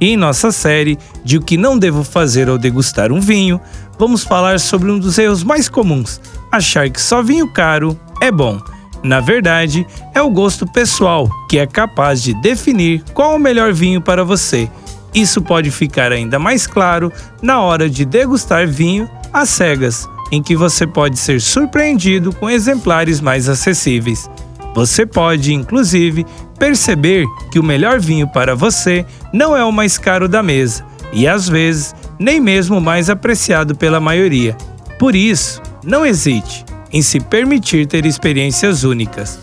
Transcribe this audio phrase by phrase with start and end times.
[0.00, 3.60] E em nossa série de O que não devo fazer ao degustar um vinho,
[3.98, 6.20] vamos falar sobre um dos erros mais comuns:
[6.52, 8.60] achar que só vinho caro é bom.
[9.02, 14.00] Na verdade, é o gosto pessoal que é capaz de definir qual o melhor vinho
[14.00, 14.68] para você.
[15.14, 20.56] Isso pode ficar ainda mais claro na hora de degustar vinho às cegas, em que
[20.56, 24.28] você pode ser surpreendido com exemplares mais acessíveis.
[24.76, 26.26] Você pode, inclusive,
[26.58, 30.84] perceber que o melhor vinho para você não é o mais caro da mesa
[31.14, 34.54] e, às vezes, nem mesmo o mais apreciado pela maioria.
[34.98, 39.38] Por isso, não hesite em se permitir ter experiências únicas.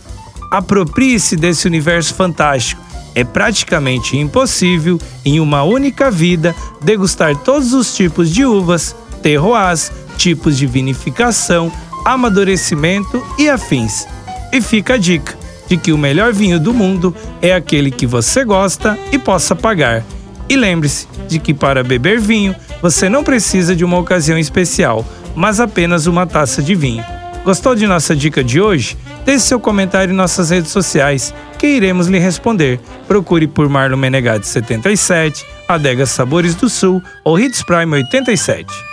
[0.51, 2.79] Aproprie-se desse universo fantástico.
[3.15, 10.55] É praticamente impossível, em uma única vida, degustar todos os tipos de uvas, terroirs, tipos
[10.59, 11.71] de vinificação,
[12.05, 14.05] amadurecimento e afins.
[14.53, 15.35] E fica a dica
[15.67, 20.03] de que o melhor vinho do mundo é aquele que você gosta e possa pagar.
[20.47, 25.03] E lembre-se de que para beber vinho você não precisa de uma ocasião especial,
[25.35, 27.03] mas apenas uma taça de vinho.
[27.43, 28.95] Gostou de nossa dica de hoje?
[29.25, 32.79] Deixe seu comentário em nossas redes sociais, que iremos lhe responder.
[33.07, 38.92] Procure por Marlon Menegatti 77, Adega Sabores do Sul ou Hits Prime 87.